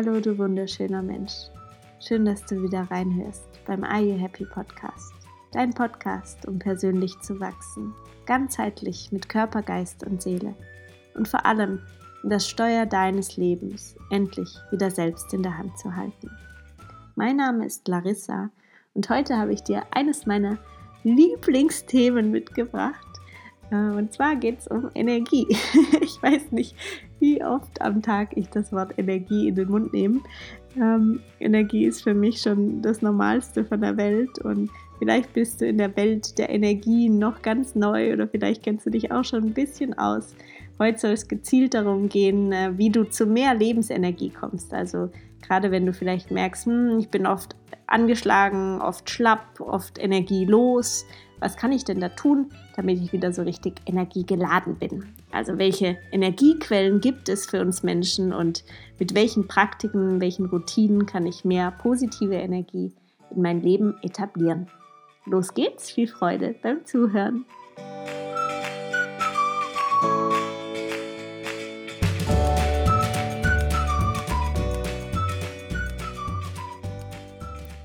Hallo, 0.00 0.20
du 0.20 0.38
wunderschöner 0.38 1.02
Mensch. 1.02 1.32
Schön, 1.98 2.24
dass 2.24 2.44
du 2.44 2.62
wieder 2.62 2.82
reinhörst 2.88 3.48
beim 3.66 3.82
Are 3.82 4.00
You 4.00 4.16
Happy 4.16 4.44
Podcast. 4.44 5.12
Dein 5.50 5.74
Podcast, 5.74 6.46
um 6.46 6.56
persönlich 6.56 7.18
zu 7.18 7.40
wachsen, 7.40 7.92
ganzheitlich 8.24 9.10
mit 9.10 9.28
Körper, 9.28 9.60
Geist 9.60 10.04
und 10.06 10.22
Seele. 10.22 10.54
Und 11.16 11.26
vor 11.26 11.44
allem 11.44 11.80
das 12.22 12.48
Steuer 12.48 12.86
deines 12.86 13.36
Lebens 13.36 13.96
endlich 14.10 14.48
wieder 14.70 14.92
selbst 14.92 15.34
in 15.34 15.42
der 15.42 15.58
Hand 15.58 15.76
zu 15.76 15.96
halten. 15.96 16.30
Mein 17.16 17.34
Name 17.34 17.66
ist 17.66 17.88
Larissa 17.88 18.50
und 18.94 19.10
heute 19.10 19.36
habe 19.36 19.52
ich 19.52 19.64
dir 19.64 19.82
eines 19.90 20.26
meiner 20.26 20.58
Lieblingsthemen 21.02 22.30
mitgebracht. 22.30 23.04
Äh, 23.72 23.74
und 23.74 24.12
zwar 24.12 24.36
geht 24.36 24.60
es 24.60 24.68
um 24.68 24.92
Energie. 24.94 25.48
Ich 26.00 26.22
weiß 26.22 26.52
nicht, 26.52 26.76
wie 27.20 27.42
oft 27.42 27.80
am 27.80 28.02
Tag 28.02 28.36
ich 28.36 28.48
das 28.48 28.72
Wort 28.72 28.98
Energie 28.98 29.48
in 29.48 29.54
den 29.54 29.68
Mund 29.68 29.92
nehme. 29.92 30.20
Ähm, 30.76 31.20
Energie 31.40 31.84
ist 31.84 32.02
für 32.02 32.14
mich 32.14 32.40
schon 32.40 32.82
das 32.82 33.02
Normalste 33.02 33.64
von 33.64 33.80
der 33.80 33.96
Welt 33.96 34.38
und 34.40 34.70
vielleicht 34.98 35.32
bist 35.32 35.60
du 35.60 35.66
in 35.66 35.78
der 35.78 35.94
Welt 35.96 36.38
der 36.38 36.50
Energie 36.50 37.08
noch 37.08 37.42
ganz 37.42 37.74
neu 37.74 38.12
oder 38.12 38.28
vielleicht 38.28 38.62
kennst 38.62 38.86
du 38.86 38.90
dich 38.90 39.10
auch 39.10 39.24
schon 39.24 39.44
ein 39.44 39.54
bisschen 39.54 39.96
aus. 39.98 40.34
Heute 40.78 40.98
soll 40.98 41.12
es 41.12 41.26
gezielt 41.26 41.74
darum 41.74 42.08
gehen, 42.08 42.52
äh, 42.52 42.72
wie 42.76 42.90
du 42.90 43.04
zu 43.04 43.26
mehr 43.26 43.54
Lebensenergie 43.54 44.30
kommst. 44.30 44.72
Also 44.72 45.10
gerade 45.42 45.70
wenn 45.70 45.86
du 45.86 45.92
vielleicht 45.92 46.30
merkst, 46.30 46.66
hm, 46.66 46.98
ich 47.00 47.08
bin 47.08 47.26
oft 47.26 47.56
angeschlagen, 47.88 48.80
oft 48.80 49.10
schlapp, 49.10 49.60
oft 49.60 49.98
energielos. 49.98 51.04
Was 51.40 51.56
kann 51.56 51.72
ich 51.72 51.84
denn 51.84 52.00
da 52.00 52.08
tun, 52.10 52.50
damit 52.78 53.02
ich 53.02 53.12
wieder 53.12 53.32
so 53.32 53.42
richtig 53.42 53.80
energiegeladen 53.86 54.76
bin? 54.76 55.06
Also 55.32 55.58
welche 55.58 55.98
Energiequellen 56.12 57.00
gibt 57.00 57.28
es 57.28 57.44
für 57.44 57.60
uns 57.60 57.82
Menschen 57.82 58.32
und 58.32 58.62
mit 59.00 59.16
welchen 59.16 59.48
Praktiken, 59.48 60.20
welchen 60.20 60.46
Routinen 60.46 61.04
kann 61.04 61.26
ich 61.26 61.44
mehr 61.44 61.72
positive 61.72 62.36
Energie 62.36 62.92
in 63.34 63.42
mein 63.42 63.62
Leben 63.62 63.96
etablieren? 64.02 64.68
Los 65.26 65.54
geht's, 65.54 65.90
viel 65.90 66.06
Freude 66.06 66.54
beim 66.62 66.84
Zuhören. 66.84 67.44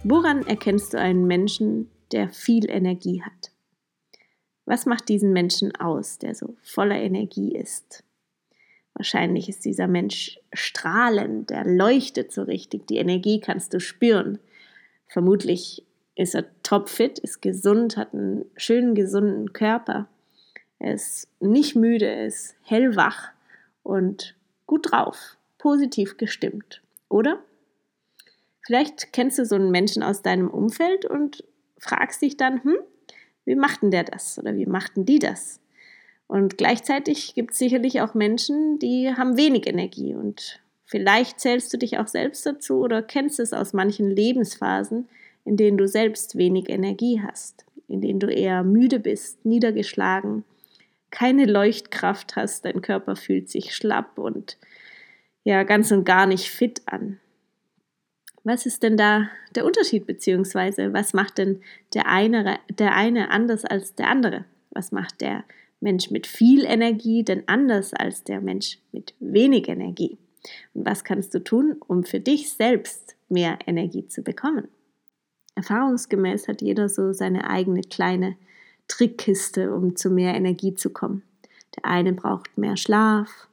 Woran 0.04 0.46
erkennst 0.46 0.94
du 0.94 1.00
einen 1.00 1.26
Menschen, 1.26 1.90
der 2.12 2.30
viel 2.30 2.70
Energie 2.70 3.24
hat? 3.24 3.53
Was 4.66 4.86
macht 4.86 5.10
diesen 5.10 5.34
Menschen 5.34 5.76
aus, 5.76 6.20
der 6.20 6.36
so 6.36 6.56
voller 6.62 6.96
Energie 6.96 7.56
ist? 7.56 8.04
Wahrscheinlich 8.94 9.50
ist 9.50 9.66
dieser 9.66 9.88
Mensch 9.88 10.40
strahlend, 10.54 11.50
der 11.50 11.66
leuchtet 11.66 12.32
so 12.32 12.44
richtig, 12.44 12.88
die 12.88 12.98
Energie 12.98 13.40
kannst 13.40 13.74
du 13.74 13.80
spüren. 13.80 14.40
Vermutlich 15.08 15.84
ist 16.16 16.36
er 16.36 16.46
topfit, 16.62 17.20
ist 17.20 17.42
gesund, 17.42 17.98
hat 17.98 18.14
einen 18.14 18.46
schönen, 18.56 18.94
gesunden 18.94 19.52
Körper. 19.52 20.08
Er 20.80 20.94
ist 20.94 21.28
nicht 21.40 21.76
müde, 21.76 22.26
ist 22.26 22.56
hellwach 22.62 23.32
und 23.82 24.36
gut 24.68 24.92
drauf, 24.92 25.38
positiv 25.58 26.18
gestimmt, 26.18 26.82
oder? 27.10 27.40
Vielleicht 28.66 29.12
kennst 29.12 29.40
du 29.40 29.46
so 29.46 29.56
einen 29.56 29.72
Menschen 29.72 30.04
aus 30.04 30.22
deinem 30.22 30.50
Umfeld 30.50 31.06
und 31.06 31.44
fragst 31.80 32.22
dich 32.22 32.38
dann, 32.38 32.64
hm, 32.64 32.78
wie 33.46 33.56
macht 33.56 33.82
denn 33.82 33.92
der 33.92 34.04
das 34.04 34.40
oder 34.40 34.56
wie 34.56 34.66
machten 34.66 35.06
die 35.06 35.20
das? 35.20 35.60
Und 36.28 36.58
gleichzeitig 36.58 37.36
gibt 37.36 37.52
es 37.52 37.60
sicherlich 37.60 38.02
auch 38.02 38.14
Menschen, 38.14 38.80
die 38.80 39.14
haben 39.16 39.38
wenig 39.38 39.68
Energie 39.68 40.16
und 40.16 40.62
vielleicht 40.86 41.40
zählst 41.40 41.74
du 41.74 41.78
dich 41.78 42.00
auch 42.00 42.08
selbst 42.08 42.46
dazu 42.46 42.80
oder 42.80 43.02
kennst 43.02 43.40
es 43.40 43.54
aus 43.54 43.74
manchen 43.74 44.10
Lebensphasen, 44.10 45.08
in 45.46 45.58
denen 45.58 45.78
du 45.78 45.88
selbst 45.88 46.38
wenig 46.38 46.70
Energie 46.70 47.22
hast, 47.22 47.66
in 47.88 48.02
denen 48.02 48.20
du 48.20 48.28
eher 48.28 48.64
müde 48.64 49.00
bist, 49.00 49.46
niedergeschlagen, 49.46 50.44
keine 51.12 51.46
Leuchtkraft 51.46 52.36
hast, 52.36 52.66
dein 52.66 52.82
Körper 52.82 53.16
fühlt 53.16 53.50
sich 53.50 53.76
schlapp 53.76 54.18
und 54.18 54.58
ja 55.44 55.64
ganz 55.64 55.92
und 55.92 56.06
gar 56.06 56.26
nicht 56.26 56.50
fit 56.50 56.82
an. 56.86 57.20
Was 58.44 58.66
ist 58.66 58.84
denn 58.84 58.98
da 58.98 59.30
der 59.56 59.66
Unterschied, 59.66 60.06
beziehungsweise 60.06 60.92
was 60.94 61.14
macht 61.14 61.38
denn 61.38 61.62
der 61.94 62.08
eine, 62.08 62.60
der 62.78 62.94
eine 62.96 63.30
anders 63.30 63.64
als 63.64 63.96
der 63.96 64.10
andere? 64.10 64.46
Was 64.72 64.92
macht 64.92 65.22
der 65.22 65.46
Mensch 65.80 66.12
mit 66.12 66.28
viel 66.28 66.66
Energie 66.66 67.24
denn 67.24 67.44
anders 67.48 67.94
als 67.94 68.24
der 68.24 68.42
Mensch 68.42 68.80
mit 68.92 69.14
wenig 69.20 69.70
Energie? 69.70 70.18
Und 70.74 70.86
was 70.86 71.04
kannst 71.04 71.34
du 71.34 71.44
tun, 71.44 71.78
um 71.88 72.04
für 72.04 72.20
dich 72.20 72.52
selbst 72.54 73.16
mehr 73.30 73.60
Energie 73.66 74.08
zu 74.08 74.24
bekommen? 74.24 74.68
Erfahrungsgemäß 75.56 76.48
hat 76.48 76.62
jeder 76.62 76.90
so 76.90 77.14
seine 77.14 77.50
eigene 77.50 77.82
kleine 77.82 78.36
Trickkiste, 78.88 79.74
um 79.74 79.96
zu 79.96 80.10
mehr 80.10 80.34
Energie 80.34 80.76
zu 80.76 80.90
kommen. 80.90 81.24
Der 81.76 81.86
eine 81.86 82.14
braucht 82.14 82.58
mehr 82.58 82.76
Schlaf, 82.76 83.48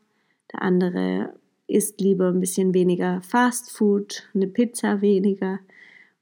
der 0.53 0.63
andere 0.63 1.35
isst 1.71 2.01
lieber 2.01 2.29
ein 2.29 2.41
bisschen 2.41 2.75
weniger 2.75 3.23
Fast 3.23 3.71
Food, 3.71 4.29
eine 4.35 4.47
Pizza 4.47 5.01
weniger. 5.01 5.61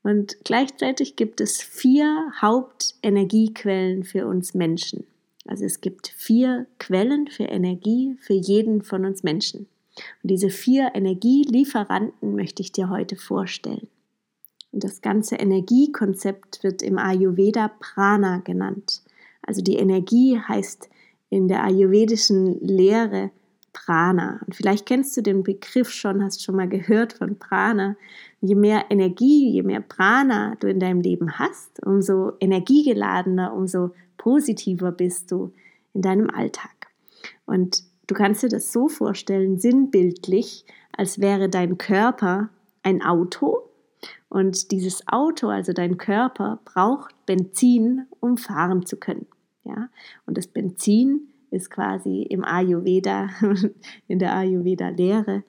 Und 0.03 0.39
gleichzeitig 0.45 1.17
gibt 1.17 1.41
es 1.41 1.61
vier 1.61 2.33
Hauptenergiequellen 2.41 4.05
für 4.05 4.27
uns 4.27 4.55
Menschen. 4.55 5.05
Also 5.47 5.65
es 5.65 5.81
gibt 5.81 6.09
vier 6.09 6.67
Quellen 6.79 7.27
für 7.27 7.45
Energie 7.45 8.17
für 8.21 8.35
jeden 8.35 8.83
von 8.83 9.05
uns 9.05 9.23
Menschen. 9.23 9.67
Und 10.23 10.31
diese 10.31 10.51
vier 10.51 10.93
Energielieferanten 10.95 12.37
möchte 12.37 12.63
ich 12.63 12.71
dir 12.71 12.91
heute 12.91 13.17
vorstellen. 13.17 13.89
Und 14.71 14.85
das 14.85 15.01
ganze 15.01 15.37
Energiekonzept 15.37 16.63
wird 16.63 16.83
im 16.83 16.99
Ayurveda 16.99 17.69
Prana 17.81 18.39
genannt. 18.39 19.03
Also 19.43 19.63
die 19.63 19.77
Energie 19.77 20.39
heißt 20.39 20.91
in 21.31 21.49
der 21.49 21.65
ayurvedischen 21.65 22.61
Lehre 22.61 23.31
Prana. 23.73 24.41
Und 24.47 24.55
vielleicht 24.55 24.87
kennst 24.87 25.17
du 25.17 25.23
den 25.23 25.43
Begriff 25.43 25.91
schon, 25.91 26.23
hast 26.23 26.43
schon 26.43 26.57
mal 26.57 26.69
gehört 26.69 27.13
von 27.13 27.39
Prana. 27.39 27.97
Je 28.41 28.55
mehr 28.55 28.87
Energie, 28.91 29.51
je 29.53 29.63
mehr 29.63 29.81
Prana 29.81 30.55
du 30.61 30.69
in 30.69 30.81
deinem 30.81 31.01
Leben 31.01 31.39
hast, 31.39 31.85
umso 31.85 32.33
energiegeladener, 32.41 33.53
umso 33.53 33.91
positiver 34.17 34.93
bist 34.93 35.31
du 35.31 35.53
in 35.95 36.03
deinem 36.03 36.31
Alltag. 36.31 36.89
Und 37.47 37.83
du 38.07 38.15
kannst 38.15 38.43
dir 38.43 38.49
das 38.49 38.73
so 38.73 38.89
vorstellen, 38.89 39.59
sinnbildlich, 39.59 40.65
als 40.93 41.21
wäre 41.21 41.49
dein 41.49 41.79
Körper 41.79 42.51
ein 42.83 43.03
Auto. 43.03 43.63
Und 44.29 44.71
dieses 44.71 45.07
Auto, 45.09 45.49
also 45.49 45.73
dein 45.73 45.97
Körper, 45.97 46.61
braucht 46.65 47.15
Benzin, 47.27 48.07
um 48.21 48.37
fahren 48.37 48.85
zu 48.85 48.97
können. 48.97 49.27
Ja? 49.65 49.89
Und 50.27 50.37
das 50.37 50.47
Benzin 50.47 51.28
ist 51.59 51.71
quasi 51.71 52.23
im 52.23 52.45
Ayurveda, 52.45 53.29
in 54.09 54.19
der 54.19 54.35
Ayurveda-Lehre, 54.35 55.45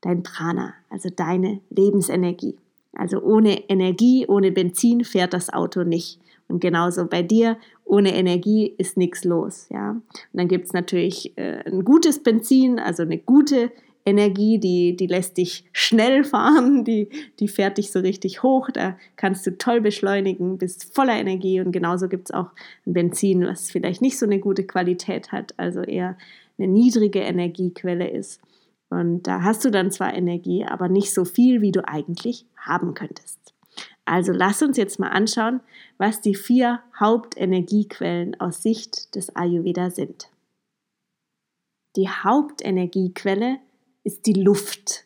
dein 0.00 0.22
Prana, 0.22 0.74
also 0.88 1.10
deine 1.14 1.60
Lebensenergie. 1.68 2.56
Also 2.92 3.20
ohne 3.20 3.68
Energie, 3.68 4.26
ohne 4.26 4.50
Benzin 4.50 5.04
fährt 5.04 5.34
das 5.34 5.52
Auto 5.52 5.84
nicht. 5.84 6.20
Und 6.48 6.60
genauso 6.60 7.06
bei 7.06 7.22
dir, 7.22 7.58
ohne 7.84 8.14
Energie 8.14 8.74
ist 8.78 8.96
nichts 8.96 9.24
los. 9.24 9.68
Ja? 9.70 9.90
Und 9.90 10.02
dann 10.32 10.48
gibt 10.48 10.66
es 10.66 10.72
natürlich 10.72 11.36
äh, 11.36 11.62
ein 11.66 11.84
gutes 11.84 12.22
Benzin, 12.22 12.78
also 12.78 13.02
eine 13.02 13.18
gute 13.18 13.58
Energie, 13.60 13.87
die, 14.06 14.96
die 14.96 15.06
lässt 15.06 15.36
dich 15.36 15.64
schnell 15.72 16.24
fahren, 16.24 16.84
die, 16.84 17.08
die 17.38 17.48
fährt 17.48 17.78
dich 17.78 17.90
so 17.90 18.00
richtig 18.00 18.42
hoch, 18.42 18.70
da 18.72 18.96
kannst 19.16 19.46
du 19.46 19.56
toll 19.58 19.80
beschleunigen, 19.80 20.58
bist 20.58 20.94
voller 20.94 21.16
Energie 21.18 21.60
und 21.60 21.72
genauso 21.72 22.08
gibt 22.08 22.30
es 22.30 22.34
auch 22.34 22.50
ein 22.86 22.94
Benzin, 22.94 23.46
was 23.46 23.70
vielleicht 23.70 24.02
nicht 24.02 24.18
so 24.18 24.26
eine 24.26 24.38
gute 24.38 24.64
Qualität 24.64 25.32
hat, 25.32 25.54
also 25.58 25.82
eher 25.82 26.16
eine 26.58 26.68
niedrige 26.68 27.20
Energiequelle 27.20 28.08
ist. 28.08 28.40
Und 28.90 29.24
da 29.24 29.42
hast 29.42 29.64
du 29.64 29.70
dann 29.70 29.90
zwar 29.90 30.14
Energie, 30.14 30.64
aber 30.64 30.88
nicht 30.88 31.12
so 31.12 31.24
viel, 31.24 31.60
wie 31.60 31.72
du 31.72 31.86
eigentlich 31.86 32.46
haben 32.56 32.94
könntest. 32.94 33.38
Also 34.04 34.32
lass 34.32 34.62
uns 34.62 34.78
jetzt 34.78 34.98
mal 34.98 35.10
anschauen, 35.10 35.60
was 35.98 36.22
die 36.22 36.34
vier 36.34 36.80
Hauptenergiequellen 36.98 38.40
aus 38.40 38.62
Sicht 38.62 39.14
des 39.14 39.36
Ayurveda 39.36 39.90
sind. 39.90 40.30
Die 41.96 42.08
Hauptenergiequelle 42.08 43.58
ist 44.08 44.24
die 44.24 44.32
Luft. 44.32 45.04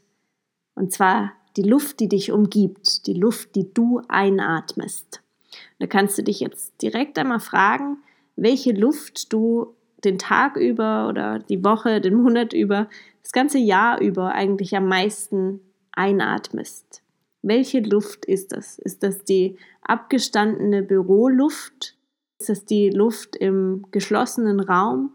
Und 0.77 0.93
zwar 0.93 1.33
die 1.57 1.65
Luft, 1.65 1.99
die 1.99 2.09
dich 2.09 2.31
umgibt, 2.31 3.09
die 3.09 3.15
Luft, 3.15 3.57
die 3.57 3.75
du 3.75 4.01
einatmest. 4.07 5.23
Da 5.81 5.89
kannst 5.89 6.17
du 6.17 6.23
dich 6.23 6.39
jetzt 6.39 6.81
direkt 6.81 7.19
einmal 7.19 7.41
fragen, 7.41 7.99
welche 8.37 8.71
Luft 8.71 9.33
du 9.33 9.75
den 10.05 10.19
Tag 10.19 10.57
über 10.57 11.09
oder 11.09 11.41
die 11.41 11.65
Woche, 11.65 12.01
den 12.01 12.15
Monat 12.15 12.53
über, 12.53 12.89
das 13.23 13.33
ganze 13.33 13.59
Jahr 13.59 14.01
über 14.01 14.33
eigentlich 14.33 14.77
am 14.77 14.87
meisten 14.87 15.61
einatmest. 15.91 17.03
Welche 17.43 17.81
Luft 17.81 18.25
ist 18.25 18.53
das? 18.53 18.79
Ist 18.79 19.03
das 19.03 19.25
die 19.25 19.57
abgestandene 19.83 20.85
Büroluft? 20.85 21.97
Ist 22.39 22.49
das 22.51 22.65
die 22.65 22.89
Luft 22.89 23.35
im 23.35 23.85
geschlossenen 23.91 24.61
Raum? 24.61 25.11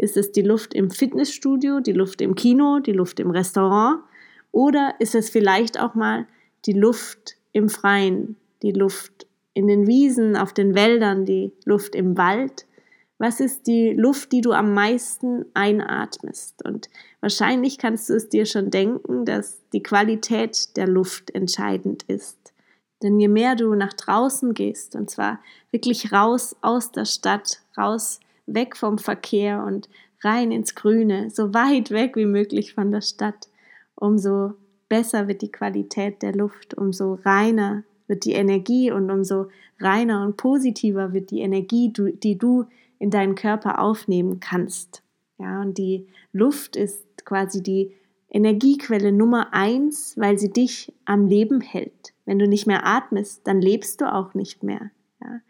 Ist 0.00 0.16
es 0.16 0.32
die 0.32 0.40
Luft 0.40 0.72
im 0.72 0.90
Fitnessstudio, 0.90 1.80
die 1.80 1.92
Luft 1.92 2.22
im 2.22 2.34
Kino, 2.34 2.78
die 2.78 2.92
Luft 2.92 3.20
im 3.20 3.30
Restaurant? 3.30 4.02
Oder 4.50 4.94
ist 4.98 5.14
es 5.14 5.28
vielleicht 5.28 5.78
auch 5.78 5.94
mal 5.94 6.26
die 6.64 6.72
Luft 6.72 7.36
im 7.52 7.68
Freien, 7.68 8.36
die 8.62 8.72
Luft 8.72 9.26
in 9.52 9.66
den 9.66 9.86
Wiesen, 9.86 10.38
auf 10.38 10.54
den 10.54 10.74
Wäldern, 10.74 11.26
die 11.26 11.52
Luft 11.66 11.94
im 11.94 12.16
Wald? 12.16 12.64
Was 13.18 13.40
ist 13.40 13.66
die 13.66 13.92
Luft, 13.92 14.32
die 14.32 14.40
du 14.40 14.52
am 14.52 14.72
meisten 14.72 15.44
einatmest? 15.52 16.64
Und 16.64 16.88
wahrscheinlich 17.20 17.76
kannst 17.76 18.08
du 18.08 18.14
es 18.14 18.30
dir 18.30 18.46
schon 18.46 18.70
denken, 18.70 19.26
dass 19.26 19.60
die 19.74 19.82
Qualität 19.82 20.78
der 20.78 20.88
Luft 20.88 21.30
entscheidend 21.34 22.04
ist. 22.04 22.54
Denn 23.02 23.20
je 23.20 23.28
mehr 23.28 23.54
du 23.54 23.74
nach 23.74 23.92
draußen 23.92 24.54
gehst, 24.54 24.96
und 24.96 25.10
zwar 25.10 25.40
wirklich 25.70 26.10
raus 26.10 26.56
aus 26.62 26.90
der 26.90 27.04
Stadt, 27.04 27.60
raus 27.76 28.20
weg 28.54 28.76
vom 28.76 28.98
Verkehr 28.98 29.64
und 29.64 29.88
rein 30.22 30.52
ins 30.52 30.74
Grüne, 30.74 31.30
so 31.30 31.54
weit 31.54 31.90
weg 31.90 32.16
wie 32.16 32.26
möglich 32.26 32.74
von 32.74 32.92
der 32.92 33.00
Stadt, 33.00 33.48
umso 33.94 34.54
besser 34.88 35.28
wird 35.28 35.42
die 35.42 35.52
Qualität 35.52 36.22
der 36.22 36.34
Luft, 36.34 36.74
umso 36.74 37.14
reiner 37.24 37.84
wird 38.06 38.24
die 38.24 38.32
Energie 38.32 38.90
und 38.90 39.10
umso 39.10 39.46
reiner 39.78 40.24
und 40.24 40.36
positiver 40.36 41.12
wird 41.12 41.30
die 41.30 41.40
Energie, 41.40 41.92
die 41.92 42.36
du 42.36 42.66
in 42.98 43.10
deinen 43.10 43.34
Körper 43.34 43.80
aufnehmen 43.80 44.40
kannst. 44.40 45.02
Ja, 45.38 45.62
und 45.62 45.78
die 45.78 46.06
Luft 46.32 46.76
ist 46.76 47.24
quasi 47.24 47.62
die 47.62 47.94
Energiequelle 48.28 49.10
Nummer 49.10 49.52
eins, 49.52 50.14
weil 50.16 50.38
sie 50.38 50.52
dich 50.52 50.92
am 51.04 51.26
Leben 51.26 51.60
hält. 51.60 52.12
Wenn 52.26 52.38
du 52.38 52.46
nicht 52.46 52.66
mehr 52.66 52.86
atmest, 52.86 53.46
dann 53.46 53.60
lebst 53.60 54.00
du 54.00 54.12
auch 54.12 54.34
nicht 54.34 54.62
mehr. 54.62 54.90
Ja? 55.20 55.40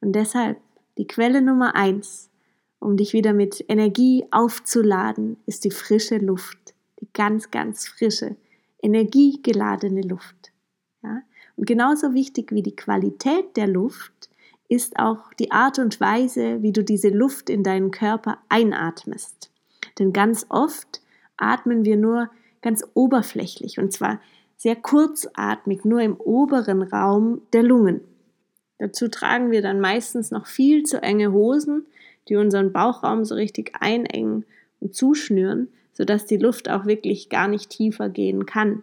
Und 0.00 0.12
deshalb 0.12 0.58
die 0.96 1.06
Quelle 1.06 1.42
Nummer 1.42 1.74
eins, 1.74 2.30
um 2.82 2.96
dich 2.96 3.12
wieder 3.12 3.32
mit 3.32 3.64
Energie 3.68 4.24
aufzuladen, 4.30 5.36
ist 5.46 5.64
die 5.64 5.70
frische 5.70 6.18
Luft. 6.18 6.74
Die 7.00 7.08
ganz, 7.12 7.50
ganz 7.50 7.86
frische, 7.86 8.36
energiegeladene 8.82 10.02
Luft. 10.02 10.52
Ja? 11.02 11.22
Und 11.56 11.66
genauso 11.66 12.14
wichtig 12.14 12.52
wie 12.52 12.62
die 12.62 12.76
Qualität 12.76 13.56
der 13.56 13.68
Luft 13.68 14.30
ist 14.68 14.98
auch 14.98 15.32
die 15.34 15.50
Art 15.50 15.78
und 15.78 16.00
Weise, 16.00 16.62
wie 16.62 16.72
du 16.72 16.82
diese 16.82 17.10
Luft 17.10 17.50
in 17.50 17.62
deinen 17.62 17.90
Körper 17.90 18.38
einatmest. 18.48 19.50
Denn 19.98 20.12
ganz 20.12 20.46
oft 20.48 21.02
atmen 21.36 21.84
wir 21.84 21.96
nur 21.96 22.30
ganz 22.62 22.84
oberflächlich 22.94 23.78
und 23.78 23.92
zwar 23.92 24.20
sehr 24.56 24.76
kurzatmig, 24.76 25.84
nur 25.84 26.00
im 26.00 26.14
oberen 26.16 26.82
Raum 26.82 27.42
der 27.52 27.64
Lungen. 27.64 28.00
Dazu 28.78 29.08
tragen 29.08 29.50
wir 29.50 29.60
dann 29.60 29.80
meistens 29.80 30.30
noch 30.30 30.46
viel 30.46 30.84
zu 30.84 31.02
enge 31.02 31.32
Hosen, 31.32 31.86
die 32.28 32.36
unseren 32.36 32.72
Bauchraum 32.72 33.24
so 33.24 33.34
richtig 33.34 33.72
einengen 33.80 34.44
und 34.80 34.94
zuschnüren, 34.94 35.68
sodass 35.92 36.26
die 36.26 36.36
Luft 36.36 36.70
auch 36.70 36.86
wirklich 36.86 37.28
gar 37.28 37.48
nicht 37.48 37.70
tiefer 37.70 38.08
gehen 38.08 38.46
kann. 38.46 38.82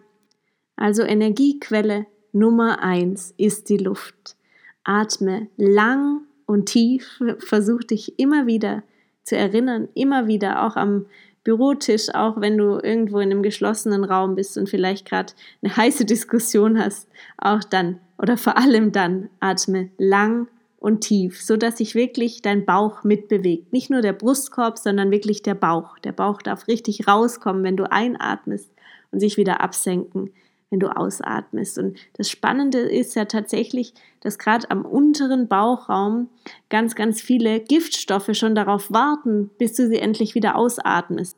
Also 0.76 1.02
Energiequelle 1.02 2.06
Nummer 2.32 2.82
eins 2.82 3.34
ist 3.36 3.68
die 3.68 3.76
Luft. 3.76 4.36
Atme 4.84 5.48
lang 5.56 6.22
und 6.46 6.66
tief. 6.66 7.20
Versuch 7.38 7.82
dich 7.82 8.18
immer 8.18 8.46
wieder 8.46 8.82
zu 9.22 9.36
erinnern, 9.36 9.88
immer 9.94 10.26
wieder, 10.26 10.64
auch 10.64 10.76
am 10.76 11.06
Bürotisch, 11.42 12.14
auch 12.14 12.40
wenn 12.40 12.58
du 12.58 12.78
irgendwo 12.82 13.18
in 13.18 13.30
einem 13.30 13.42
geschlossenen 13.42 14.04
Raum 14.04 14.34
bist 14.34 14.58
und 14.58 14.68
vielleicht 14.68 15.06
gerade 15.06 15.32
eine 15.62 15.76
heiße 15.76 16.04
Diskussion 16.04 16.78
hast, 16.78 17.08
auch 17.38 17.64
dann 17.64 17.98
oder 18.18 18.36
vor 18.36 18.58
allem 18.58 18.92
dann 18.92 19.30
atme 19.40 19.90
lang 19.96 20.48
und 20.80 21.02
tief, 21.02 21.40
so 21.40 21.56
dass 21.56 21.78
sich 21.78 21.94
wirklich 21.94 22.42
dein 22.42 22.66
Bauch 22.66 23.04
mitbewegt. 23.04 23.72
Nicht 23.72 23.90
nur 23.90 24.00
der 24.00 24.14
Brustkorb, 24.14 24.78
sondern 24.78 25.12
wirklich 25.12 25.42
der 25.42 25.54
Bauch. 25.54 25.98
Der 26.00 26.12
Bauch 26.12 26.42
darf 26.42 26.66
richtig 26.66 27.06
rauskommen, 27.06 27.62
wenn 27.62 27.76
du 27.76 27.90
einatmest 27.90 28.72
und 29.12 29.20
sich 29.20 29.36
wieder 29.36 29.60
absenken 29.60 30.30
wenn 30.70 30.80
du 30.80 30.96
ausatmest. 30.96 31.78
Und 31.78 31.98
das 32.14 32.30
Spannende 32.30 32.78
ist 32.78 33.14
ja 33.16 33.24
tatsächlich, 33.24 33.92
dass 34.20 34.38
gerade 34.38 34.70
am 34.70 34.84
unteren 34.84 35.48
Bauchraum 35.48 36.28
ganz, 36.68 36.94
ganz 36.94 37.20
viele 37.20 37.60
Giftstoffe 37.60 38.30
schon 38.32 38.54
darauf 38.54 38.90
warten, 38.90 39.50
bis 39.58 39.74
du 39.74 39.88
sie 39.88 39.98
endlich 39.98 40.34
wieder 40.34 40.56
ausatmest. 40.56 41.36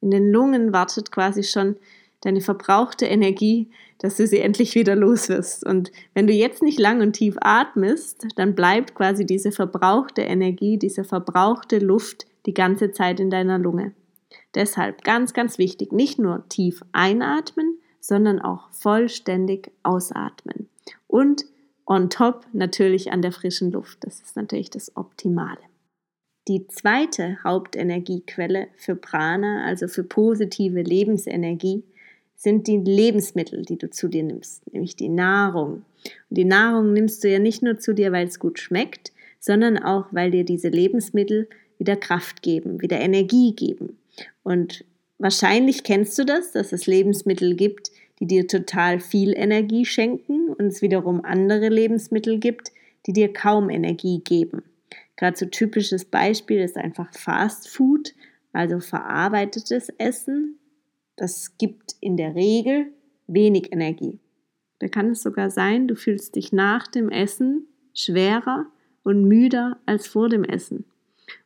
In 0.00 0.10
den 0.10 0.30
Lungen 0.30 0.72
wartet 0.72 1.10
quasi 1.10 1.42
schon 1.42 1.76
deine 2.24 2.40
verbrauchte 2.40 3.06
Energie, 3.06 3.70
dass 3.98 4.16
du 4.16 4.26
sie 4.26 4.40
endlich 4.40 4.74
wieder 4.74 4.96
los 4.96 5.28
wirst. 5.28 5.64
Und 5.64 5.92
wenn 6.14 6.26
du 6.26 6.32
jetzt 6.32 6.62
nicht 6.62 6.78
lang 6.78 7.00
und 7.00 7.12
tief 7.12 7.36
atmest, 7.40 8.26
dann 8.36 8.54
bleibt 8.54 8.94
quasi 8.94 9.26
diese 9.26 9.52
verbrauchte 9.52 10.22
Energie, 10.22 10.78
diese 10.78 11.04
verbrauchte 11.04 11.78
Luft 11.78 12.26
die 12.46 12.54
ganze 12.54 12.92
Zeit 12.92 13.20
in 13.20 13.30
deiner 13.30 13.58
Lunge. 13.58 13.92
Deshalb 14.54 15.02
ganz, 15.04 15.32
ganz 15.32 15.58
wichtig, 15.58 15.92
nicht 15.92 16.18
nur 16.18 16.48
tief 16.48 16.82
einatmen, 16.92 17.78
sondern 18.00 18.40
auch 18.40 18.70
vollständig 18.70 19.70
ausatmen. 19.82 20.68
Und 21.06 21.46
on 21.86 22.10
top 22.10 22.46
natürlich 22.52 23.12
an 23.12 23.22
der 23.22 23.32
frischen 23.32 23.72
Luft. 23.72 23.98
Das 24.02 24.20
ist 24.20 24.36
natürlich 24.36 24.70
das 24.70 24.96
Optimale. 24.96 25.60
Die 26.46 26.66
zweite 26.66 27.38
Hauptenergiequelle 27.42 28.68
für 28.76 28.96
Prana, 28.96 29.64
also 29.64 29.88
für 29.88 30.04
positive 30.04 30.82
Lebensenergie, 30.82 31.84
sind 32.36 32.66
die 32.66 32.78
Lebensmittel, 32.78 33.62
die 33.62 33.78
du 33.78 33.90
zu 33.90 34.08
dir 34.08 34.22
nimmst, 34.22 34.72
nämlich 34.72 34.96
die 34.96 35.08
Nahrung. 35.08 35.84
Und 36.30 36.38
die 36.38 36.44
Nahrung 36.44 36.92
nimmst 36.92 37.24
du 37.24 37.30
ja 37.30 37.38
nicht 37.38 37.62
nur 37.62 37.78
zu 37.78 37.94
dir, 37.94 38.12
weil 38.12 38.26
es 38.26 38.38
gut 38.38 38.58
schmeckt, 38.58 39.12
sondern 39.40 39.78
auch, 39.78 40.06
weil 40.10 40.30
dir 40.30 40.44
diese 40.44 40.68
Lebensmittel 40.68 41.48
wieder 41.78 41.96
Kraft 41.96 42.42
geben, 42.42 42.80
wieder 42.80 43.00
Energie 43.00 43.54
geben. 43.54 43.98
Und 44.42 44.84
Wahrscheinlich 45.18 45.84
kennst 45.84 46.18
du 46.18 46.24
das, 46.24 46.52
dass 46.52 46.72
es 46.72 46.86
Lebensmittel 46.86 47.54
gibt, 47.54 47.90
die 48.20 48.26
dir 48.26 48.46
total 48.46 49.00
viel 49.00 49.32
Energie 49.34 49.84
schenken 49.84 50.48
und 50.48 50.66
es 50.66 50.82
wiederum 50.82 51.24
andere 51.24 51.68
Lebensmittel 51.68 52.38
gibt, 52.38 52.72
die 53.06 53.12
dir 53.12 53.32
kaum 53.32 53.70
Energie 53.70 54.20
geben. 54.22 54.62
Gerade 55.16 55.36
so 55.36 55.46
typisches 55.46 56.04
Beispiel 56.04 56.60
ist 56.60 56.76
einfach 56.76 57.12
Fast 57.14 57.68
Food, 57.68 58.14
also 58.52 58.80
verarbeitetes 58.80 59.88
Essen. 59.98 60.58
Das 61.16 61.56
gibt 61.58 61.94
in 62.00 62.16
der 62.16 62.34
Regel 62.34 62.86
wenig 63.26 63.72
Energie. 63.72 64.18
Da 64.80 64.88
kann 64.88 65.10
es 65.10 65.22
sogar 65.22 65.50
sein, 65.50 65.88
du 65.88 65.94
fühlst 65.94 66.36
dich 66.36 66.52
nach 66.52 66.86
dem 66.86 67.08
Essen 67.08 67.66
schwerer 67.94 68.66
und 69.02 69.24
müder 69.24 69.78
als 69.86 70.06
vor 70.06 70.28
dem 70.28 70.44
Essen. 70.44 70.84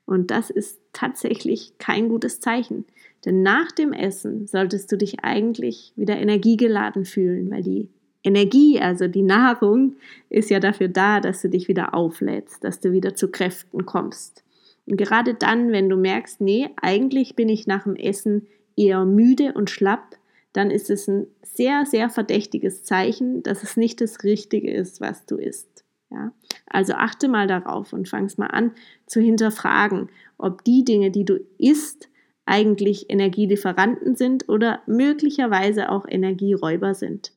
Und 0.07 0.31
das 0.31 0.49
ist 0.51 0.81
tatsächlich 0.93 1.77
kein 1.79 2.09
gutes 2.09 2.41
Zeichen. 2.41 2.87
Denn 3.25 3.43
nach 3.43 3.71
dem 3.73 3.93
Essen 3.93 4.47
solltest 4.47 4.91
du 4.91 4.97
dich 4.97 5.21
eigentlich 5.23 5.93
wieder 5.97 6.17
energiegeladen 6.17 7.05
fühlen, 7.05 7.51
weil 7.51 7.63
die 7.63 7.89
Energie, 8.25 8.81
also 8.81 9.07
die 9.07 9.23
Nahrung, 9.23 9.97
ist 10.31 10.51
ja 10.51 10.61
dafür 10.61 10.89
da, 10.89 11.21
dass 11.21 11.43
du 11.43 11.49
dich 11.49 11.69
wieder 11.69 11.95
auflädst, 11.95 12.65
dass 12.65 12.81
du 12.81 12.93
wieder 12.93 13.15
zu 13.15 13.31
Kräften 13.31 13.87
kommst. 13.87 14.45
Und 14.87 14.97
gerade 14.97 15.35
dann, 15.35 15.73
wenn 15.73 15.89
du 15.89 15.97
merkst, 15.97 16.41
nee, 16.41 16.71
eigentlich 16.81 17.37
bin 17.37 17.49
ich 17.49 17.67
nach 17.67 17.85
dem 17.85 17.97
Essen 17.97 18.47
eher 18.79 19.05
müde 19.05 19.53
und 19.55 19.71
schlapp, 19.71 20.17
dann 20.53 20.71
ist 20.71 20.91
es 20.91 21.09
ein 21.09 21.27
sehr, 21.43 21.85
sehr 21.87 22.09
verdächtiges 22.09 22.85
Zeichen, 22.85 23.43
dass 23.43 23.63
es 23.63 23.77
nicht 23.77 24.01
das 24.01 24.25
Richtige 24.25 24.73
ist, 24.73 25.01
was 25.01 25.27
du 25.27 25.37
isst. 25.37 25.85
Ja? 26.11 26.33
Also 26.67 26.95
achte 26.95 27.29
mal 27.29 27.47
darauf 27.47 27.93
und 27.93 28.09
fang 28.09 28.25
es 28.25 28.39
mal 28.39 28.47
an 28.47 28.73
zu 29.07 29.21
hinterfragen, 29.21 30.09
ob 30.39 30.65
die 30.65 30.85
Dinge, 30.85 31.11
die 31.11 31.25
du 31.25 31.41
isst, 31.59 32.09
eigentlich 32.47 33.11
Energielieferanten 33.11 34.17
sind 34.17 34.49
oder 34.49 34.81
möglicherweise 34.87 35.91
auch 35.91 36.07
Energieräuber 36.09 36.95
sind. 36.95 37.33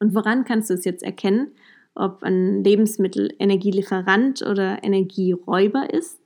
Und 0.00 0.14
woran 0.14 0.44
kannst 0.44 0.68
du 0.68 0.74
es 0.74 0.84
jetzt 0.84 1.02
erkennen, 1.02 1.52
ob 1.94 2.22
ein 2.22 2.62
Lebensmittel 2.62 3.34
Energielieferant 3.38 4.42
oder 4.42 4.84
Energieräuber 4.84 5.94
ist? 5.94 6.20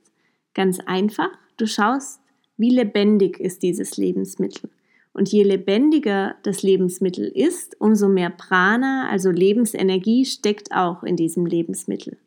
Ganz 0.53 0.79
einfach, 0.81 1.29
du 1.55 1.65
schaust, 1.65 2.19
wie 2.57 2.71
lebendig 2.71 3.39
ist 3.39 3.63
dieses 3.63 3.97
Lebensmittel. 3.97 4.69
Und 5.13 5.31
je 5.31 5.43
lebendiger 5.43 6.35
das 6.43 6.61
Lebensmittel 6.61 7.25
ist, 7.25 7.79
umso 7.79 8.07
mehr 8.07 8.29
Prana, 8.29 9.09
also 9.09 9.31
Lebensenergie, 9.31 10.25
steckt 10.25 10.71
auch 10.71 11.03
in 11.03 11.15
diesem 11.15 11.45
Lebensmittel. 11.45 12.17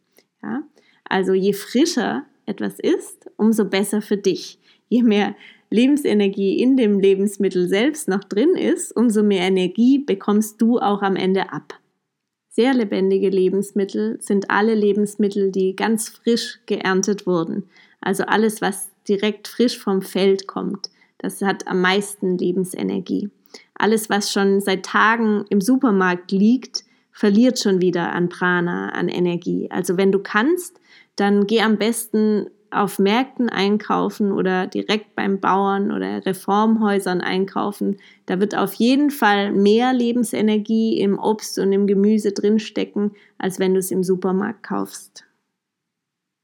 Ja? 0.43 0.63
Also 1.05 1.33
je 1.35 1.53
frischer 1.53 2.25
etwas 2.47 2.81
ist, 2.81 3.31
umso 3.37 3.65
besser 3.65 4.03
für 4.03 4.17
dich 4.17 4.59
je 4.91 5.03
mehr 5.03 5.35
Lebensenergie 5.71 6.59
in 6.61 6.77
dem 6.77 7.01
Lebensmittel 7.01 7.69
selbst 7.69 8.09
noch 8.09 8.25
drin 8.25 8.57
ist, 8.57 8.95
umso 8.95 9.23
mehr 9.23 9.47
Energie 9.47 9.99
bekommst 9.99 10.61
du 10.61 10.79
auch 10.79 11.01
am 11.01 11.17
Ende 11.17 11.53
ab. 11.53 11.79
Sehr 12.51 12.75
lebendige 12.75 13.29
Lebensmittel 13.29 14.21
sind 14.21 14.51
alle 14.51 14.75
Lebensmittel, 14.75 15.53
die 15.53 15.77
ganz 15.77 16.09
frisch 16.09 16.59
geerntet 16.67 17.25
wurden. 17.25 17.71
Also 18.01 18.25
alles, 18.25 18.61
was 18.61 18.91
direkt 19.11 19.49
frisch 19.49 19.79
vom 19.79 20.00
Feld 20.00 20.47
kommt, 20.47 20.88
das 21.19 21.43
hat 21.43 21.67
am 21.69 21.83
meisten 21.83 22.38
Lebensenergie. 22.38 23.29
Alles, 23.75 24.09
was 24.09 24.33
schon 24.33 24.61
seit 24.61 24.87
Tagen 24.87 25.45
im 25.50 25.61
Supermarkt 25.61 26.33
liegt, 26.33 26.85
verliert 27.12 27.59
schon 27.59 27.81
wieder 27.83 28.12
an 28.12 28.29
Prana, 28.29 28.90
an 28.90 29.09
Energie. 29.09 29.71
Also 29.71 29.97
wenn 29.97 30.12
du 30.12 30.21
kannst, 30.21 30.81
dann 31.17 31.47
geh 31.47 31.61
am 31.61 31.76
besten 31.76 32.47
auf 32.71 32.99
Märkten 32.99 33.49
einkaufen 33.49 34.33
oder 34.33 34.67
direkt 34.67 35.17
beim 35.17 35.40
Bauern 35.40 35.90
oder 35.90 36.25
Reformhäusern 36.25 37.21
einkaufen, 37.21 37.99
da 38.26 38.40
wird 38.40 38.57
auf 38.57 38.75
jeden 38.75 39.11
Fall 39.11 39.52
mehr 39.52 39.93
Lebensenergie 39.93 41.00
im 41.00 41.19
Obst 41.19 41.59
und 41.59 41.73
im 41.73 41.87
Gemüse 41.87 42.33
drinstecken, 42.33 43.12
als 43.38 43.59
wenn 43.59 43.75
du 43.75 43.81
es 43.81 43.90
im 43.90 44.05
Supermarkt 44.05 44.62
kaufst. 44.62 45.25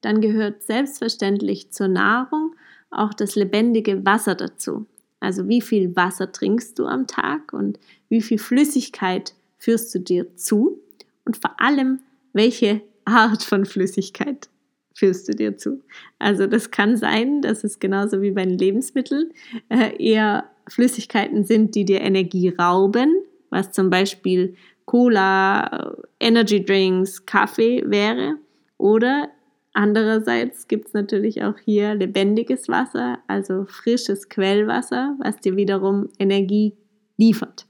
Dann 0.00 0.20
gehört 0.20 0.62
selbstverständlich 0.62 1.70
zur 1.70 1.88
Nahrung 1.88 2.54
auch 2.90 3.14
das 3.14 3.34
lebendige 3.34 4.04
Wasser 4.04 4.34
dazu. 4.34 4.86
Also 5.20 5.48
wie 5.48 5.60
viel 5.60 5.96
Wasser 5.96 6.30
trinkst 6.30 6.78
du 6.78 6.86
am 6.86 7.06
Tag 7.06 7.52
und 7.52 7.78
wie 8.08 8.20
viel 8.20 8.38
Flüssigkeit 8.38 9.34
führst 9.58 9.94
du 9.94 9.98
dir 9.98 10.36
zu 10.36 10.78
und 11.24 11.36
vor 11.36 11.60
allem 11.60 12.00
welche 12.32 12.82
Art 13.04 13.42
von 13.42 13.64
Flüssigkeit 13.64 14.48
führst 14.94 15.28
du 15.28 15.32
dir 15.32 15.56
zu. 15.56 15.82
Also 16.18 16.46
das 16.46 16.70
kann 16.70 16.96
sein, 16.96 17.42
dass 17.42 17.64
es 17.64 17.78
genauso 17.78 18.22
wie 18.22 18.30
bei 18.30 18.44
den 18.44 18.58
Lebensmitteln 18.58 19.30
äh, 19.68 19.94
eher 20.02 20.50
Flüssigkeiten 20.68 21.44
sind, 21.44 21.74
die 21.74 21.84
dir 21.84 22.00
Energie 22.00 22.48
rauben, 22.48 23.14
was 23.50 23.72
zum 23.72 23.90
Beispiel 23.90 24.54
Cola, 24.86 25.96
äh, 26.20 26.26
Energy 26.26 26.64
Drinks, 26.64 27.26
Kaffee 27.26 27.84
wäre. 27.86 28.36
Oder 28.78 29.30
andererseits 29.76 30.68
gibt 30.68 30.88
es 30.88 30.94
natürlich 30.94 31.42
auch 31.42 31.58
hier 31.58 31.94
lebendiges 31.94 32.68
Wasser, 32.68 33.18
also 33.26 33.66
frisches 33.66 34.28
Quellwasser, 34.28 35.16
was 35.18 35.36
dir 35.36 35.56
wiederum 35.56 36.08
Energie 36.18 36.74
liefert. 37.16 37.66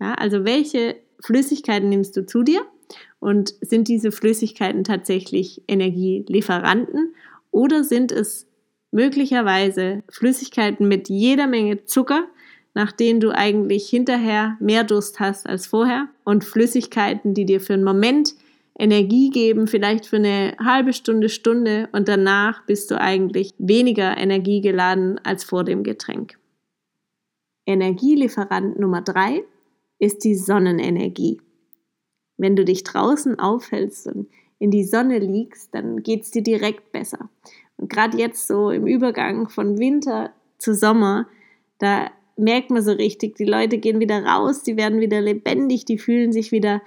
Ja, 0.00 0.14
also 0.14 0.44
welche 0.44 0.96
Flüssigkeiten 1.20 1.88
nimmst 1.88 2.16
du 2.16 2.24
zu 2.24 2.42
dir? 2.42 2.62
Und 3.18 3.54
sind 3.60 3.88
diese 3.88 4.12
Flüssigkeiten 4.12 4.84
tatsächlich 4.84 5.62
Energielieferanten 5.66 7.14
oder 7.50 7.82
sind 7.82 8.12
es 8.12 8.46
möglicherweise 8.92 10.04
Flüssigkeiten 10.08 10.86
mit 10.86 11.08
jeder 11.08 11.48
Menge 11.48 11.84
Zucker, 11.84 12.26
nach 12.74 12.92
denen 12.92 13.18
du 13.20 13.30
eigentlich 13.30 13.88
hinterher 13.88 14.56
mehr 14.60 14.84
Durst 14.84 15.18
hast 15.18 15.48
als 15.48 15.66
vorher 15.66 16.08
und 16.24 16.44
Flüssigkeiten, 16.44 17.34
die 17.34 17.46
dir 17.46 17.60
für 17.60 17.74
einen 17.74 17.84
Moment 17.84 18.34
Energie 18.78 19.30
geben, 19.30 19.66
vielleicht 19.66 20.06
für 20.06 20.16
eine 20.16 20.54
halbe 20.62 20.92
Stunde, 20.92 21.28
Stunde 21.28 21.88
und 21.92 22.08
danach 22.08 22.64
bist 22.66 22.90
du 22.90 23.00
eigentlich 23.00 23.54
weniger 23.58 24.16
energiegeladen 24.16 25.18
als 25.24 25.44
vor 25.44 25.64
dem 25.64 25.82
Getränk. 25.82 26.38
Energielieferant 27.64 28.78
Nummer 28.78 29.00
drei 29.00 29.44
ist 29.98 30.24
die 30.24 30.34
Sonnenenergie. 30.34 31.40
Wenn 32.36 32.54
du 32.54 32.64
dich 32.66 32.84
draußen 32.84 33.38
aufhältst 33.38 34.06
und 34.08 34.28
in 34.58 34.70
die 34.70 34.84
Sonne 34.84 35.18
liegst, 35.18 35.74
dann 35.74 36.02
geht 36.02 36.22
es 36.22 36.30
dir 36.30 36.42
direkt 36.42 36.92
besser. 36.92 37.30
Und 37.78 37.90
gerade 37.90 38.18
jetzt 38.18 38.46
so 38.46 38.70
im 38.70 38.86
Übergang 38.86 39.48
von 39.48 39.78
Winter 39.78 40.32
zu 40.58 40.74
Sommer, 40.74 41.26
da 41.78 42.10
merkt 42.36 42.70
man 42.70 42.82
so 42.82 42.92
richtig, 42.92 43.36
die 43.36 43.44
Leute 43.44 43.78
gehen 43.78 44.00
wieder 44.00 44.22
raus, 44.22 44.62
die 44.62 44.76
werden 44.76 45.00
wieder 45.00 45.22
lebendig, 45.22 45.86
die 45.86 45.98
fühlen 45.98 46.32
sich 46.32 46.52
wieder, 46.52 46.82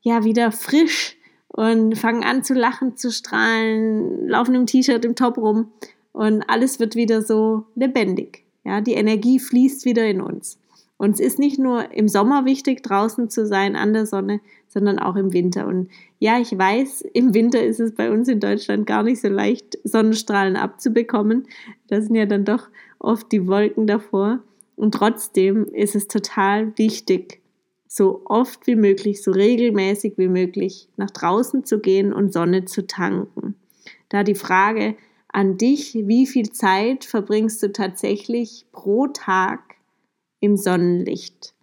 ja, 0.00 0.24
wieder 0.24 0.50
frisch 0.50 1.18
und 1.56 1.96
fangen 1.96 2.24
an 2.24 2.42
zu 2.42 2.52
lachen, 2.52 2.96
zu 2.96 3.12
strahlen, 3.12 4.26
laufen 4.28 4.56
im 4.56 4.66
T-Shirt, 4.66 5.04
im 5.04 5.14
Top 5.14 5.38
rum 5.38 5.70
und 6.12 6.42
alles 6.48 6.80
wird 6.80 6.96
wieder 6.96 7.22
so 7.22 7.64
lebendig. 7.76 8.42
Ja, 8.64 8.80
die 8.80 8.94
Energie 8.94 9.38
fließt 9.38 9.84
wieder 9.84 10.04
in 10.04 10.20
uns. 10.20 10.58
Und 10.96 11.12
es 11.14 11.20
ist 11.20 11.38
nicht 11.38 11.60
nur 11.60 11.92
im 11.92 12.08
Sommer 12.08 12.44
wichtig, 12.44 12.82
draußen 12.82 13.30
zu 13.30 13.46
sein 13.46 13.76
an 13.76 13.92
der 13.92 14.04
Sonne, 14.04 14.40
sondern 14.66 14.98
auch 14.98 15.14
im 15.14 15.32
Winter. 15.32 15.68
Und 15.68 15.90
ja, 16.18 16.40
ich 16.40 16.58
weiß, 16.58 17.02
im 17.12 17.34
Winter 17.34 17.62
ist 17.62 17.78
es 17.78 17.94
bei 17.94 18.10
uns 18.10 18.26
in 18.26 18.40
Deutschland 18.40 18.84
gar 18.84 19.04
nicht 19.04 19.20
so 19.20 19.28
leicht, 19.28 19.78
Sonnenstrahlen 19.84 20.56
abzubekommen. 20.56 21.46
Da 21.86 22.00
sind 22.00 22.16
ja 22.16 22.26
dann 22.26 22.44
doch 22.44 22.68
oft 22.98 23.30
die 23.30 23.46
Wolken 23.46 23.86
davor. 23.86 24.40
Und 24.74 24.92
trotzdem 24.92 25.66
ist 25.66 25.94
es 25.94 26.08
total 26.08 26.76
wichtig, 26.78 27.40
so 27.96 28.22
oft 28.24 28.66
wie 28.66 28.74
möglich, 28.74 29.22
so 29.22 29.30
regelmäßig 29.30 30.14
wie 30.16 30.26
möglich 30.26 30.88
nach 30.96 31.12
draußen 31.12 31.64
zu 31.64 31.78
gehen 31.78 32.12
und 32.12 32.32
Sonne 32.32 32.64
zu 32.64 32.88
tanken. 32.88 33.54
Da 34.08 34.24
die 34.24 34.34
Frage 34.34 34.96
an 35.28 35.58
dich, 35.58 35.94
wie 35.94 36.26
viel 36.26 36.50
Zeit 36.50 37.04
verbringst 37.04 37.62
du 37.62 37.70
tatsächlich 37.70 38.66
pro 38.72 39.06
Tag 39.06 39.76
im 40.40 40.56
Sonnenlicht. 40.56 41.54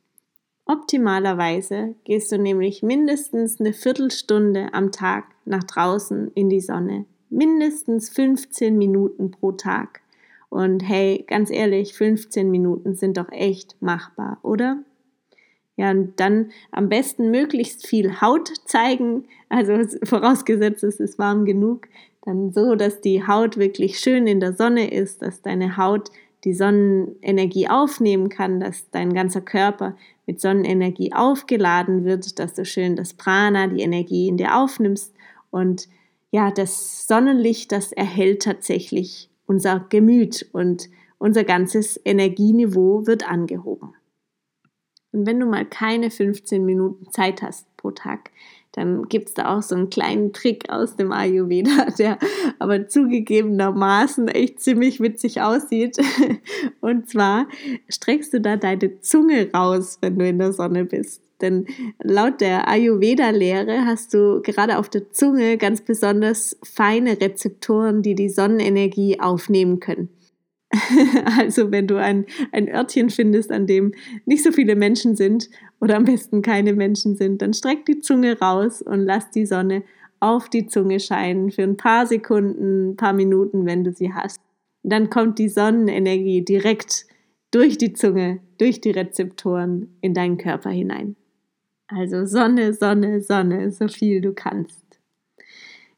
Optimalerweise 0.65 1.95
gehst 2.05 2.31
du 2.31 2.37
nämlich 2.37 2.81
mindestens 2.81 3.59
eine 3.59 3.73
Viertelstunde 3.73 4.73
am 4.73 4.93
Tag 4.93 5.25
nach 5.43 5.65
draußen 5.65 6.31
in 6.33 6.49
die 6.49 6.61
Sonne. 6.61 7.05
Mindestens 7.29 8.07
15 8.07 8.77
Minuten 8.77 9.31
pro 9.31 9.51
Tag. 9.51 9.99
Und 10.47 10.79
hey, 10.79 11.25
ganz 11.27 11.51
ehrlich, 11.51 11.93
15 11.93 12.49
Minuten 12.49 12.95
sind 12.95 13.17
doch 13.17 13.29
echt 13.33 13.75
machbar, 13.81 14.39
oder? 14.43 14.81
Ja, 15.77 15.91
und 15.91 16.19
dann 16.19 16.51
am 16.71 16.89
besten 16.89 17.31
möglichst 17.31 17.87
viel 17.87 18.21
Haut 18.21 18.51
zeigen, 18.65 19.25
also 19.49 19.73
vorausgesetzt 20.03 20.83
es 20.83 20.99
ist 20.99 21.17
warm 21.17 21.45
genug, 21.45 21.87
dann 22.23 22.51
so, 22.51 22.75
dass 22.75 23.01
die 23.01 23.25
Haut 23.25 23.57
wirklich 23.57 23.99
schön 23.99 24.27
in 24.27 24.39
der 24.39 24.53
Sonne 24.53 24.91
ist, 24.91 25.21
dass 25.21 25.41
deine 25.41 25.77
Haut 25.77 26.09
die 26.43 26.53
Sonnenenergie 26.53 27.67
aufnehmen 27.67 28.29
kann, 28.29 28.59
dass 28.59 28.89
dein 28.89 29.13
ganzer 29.13 29.41
Körper 29.41 29.95
mit 30.25 30.41
Sonnenenergie 30.41 31.13
aufgeladen 31.13 32.03
wird, 32.03 32.39
dass 32.39 32.53
du 32.53 32.65
schön 32.65 32.95
das 32.95 33.13
Prana, 33.13 33.67
die 33.67 33.81
Energie 33.81 34.27
in 34.27 34.37
dir 34.37 34.57
aufnimmst. 34.57 35.13
Und 35.51 35.87
ja, 36.31 36.51
das 36.51 37.07
Sonnenlicht, 37.07 37.71
das 37.71 37.91
erhält 37.91 38.43
tatsächlich 38.43 39.29
unser 39.45 39.85
Gemüt 39.89 40.47
und 40.53 40.89
unser 41.17 41.43
ganzes 41.43 41.99
Energieniveau 42.03 43.05
wird 43.05 43.29
angehoben. 43.29 43.93
Und 45.11 45.25
wenn 45.25 45.39
du 45.39 45.45
mal 45.45 45.65
keine 45.65 46.09
15 46.09 46.63
Minuten 46.65 47.11
Zeit 47.11 47.41
hast 47.41 47.65
pro 47.77 47.91
Tag, 47.91 48.31
dann 48.73 49.09
gibt 49.09 49.29
es 49.29 49.33
da 49.33 49.57
auch 49.57 49.61
so 49.61 49.75
einen 49.75 49.89
kleinen 49.89 50.31
Trick 50.31 50.69
aus 50.69 50.95
dem 50.95 51.11
Ayurveda, 51.11 51.87
der 51.99 52.17
aber 52.59 52.87
zugegebenermaßen 52.87 54.29
echt 54.29 54.61
ziemlich 54.61 55.01
witzig 55.01 55.41
aussieht. 55.41 55.97
Und 56.81 57.09
zwar 57.09 57.47
streckst 57.89 58.33
du 58.33 58.39
da 58.39 58.55
deine 58.55 59.01
Zunge 59.01 59.49
raus, 59.53 59.97
wenn 60.01 60.17
du 60.17 60.27
in 60.27 60.39
der 60.39 60.53
Sonne 60.53 60.85
bist. 60.85 61.21
Denn 61.41 61.65
laut 62.01 62.39
der 62.39 62.67
Ayurveda-Lehre 62.67 63.85
hast 63.85 64.13
du 64.13 64.41
gerade 64.41 64.77
auf 64.77 64.89
der 64.89 65.11
Zunge 65.11 65.57
ganz 65.57 65.81
besonders 65.81 66.55
feine 66.63 67.19
Rezeptoren, 67.19 68.03
die 68.03 68.15
die 68.15 68.29
Sonnenenergie 68.29 69.19
aufnehmen 69.19 69.79
können. 69.79 70.09
Also 71.39 71.71
wenn 71.71 71.87
du 71.87 71.97
ein, 71.97 72.25
ein 72.51 72.69
Örtchen 72.69 73.09
findest, 73.09 73.51
an 73.51 73.67
dem 73.67 73.93
nicht 74.25 74.43
so 74.43 74.51
viele 74.51 74.75
Menschen 74.75 75.15
sind 75.15 75.49
oder 75.79 75.97
am 75.97 76.05
besten 76.05 76.41
keine 76.41 76.73
Menschen 76.73 77.15
sind, 77.15 77.41
dann 77.41 77.53
streck 77.53 77.85
die 77.85 77.99
Zunge 77.99 78.39
raus 78.39 78.81
und 78.81 79.01
lass 79.01 79.31
die 79.31 79.45
Sonne 79.45 79.83
auf 80.19 80.49
die 80.49 80.67
Zunge 80.67 80.99
scheinen 80.99 81.51
für 81.51 81.63
ein 81.63 81.77
paar 81.77 82.05
Sekunden, 82.05 82.91
ein 82.91 82.95
paar 82.95 83.13
Minuten, 83.13 83.65
wenn 83.65 83.83
du 83.83 83.91
sie 83.91 84.13
hast. 84.13 84.39
Dann 84.83 85.09
kommt 85.09 85.39
die 85.39 85.49
Sonnenenergie 85.49 86.43
direkt 86.43 87.05
durch 87.49 87.77
die 87.77 87.93
Zunge, 87.93 88.39
durch 88.57 88.81
die 88.81 88.91
Rezeptoren 88.91 89.97
in 90.01 90.13
deinen 90.13 90.37
Körper 90.37 90.69
hinein. 90.69 91.15
Also 91.87 92.25
Sonne, 92.25 92.73
Sonne, 92.73 93.21
Sonne, 93.21 93.71
so 93.71 93.87
viel 93.87 94.21
du 94.21 94.33
kannst. 94.33 94.81